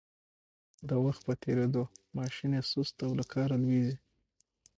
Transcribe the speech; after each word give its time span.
د 0.89 0.91
وخت 1.05 1.21
په 1.27 1.33
تېرېدو 1.43 1.83
ماشین 2.17 2.51
یې 2.57 2.61
سست 2.71 2.95
او 3.05 3.11
له 3.19 3.25
کاره 3.33 3.55
لویږي. 3.63 3.95